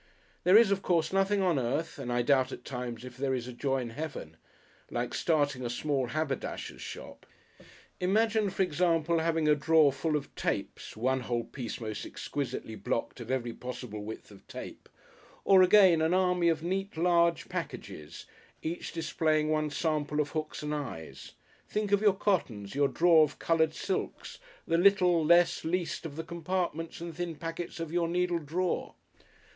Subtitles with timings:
[0.45, 3.47] There is, of course, nothing on earth, and I doubt at times if there is
[3.47, 4.35] a joy in Heaven,
[4.89, 7.23] like starting a small haberdasher's shop.
[7.99, 13.29] Imagine, for example, having a drawerful of tapes (one whole piece most exquisitely blocked of
[13.29, 14.89] every possible width of tape),
[15.45, 18.25] or, again, an army of neat, large packages,
[18.63, 21.33] each displaying one sample of hooks and eyes.
[21.69, 26.23] Think of your cottons, your drawer of coloured silks, the little, less, least of the
[26.23, 28.95] compartments and thin packets of your needle drawer!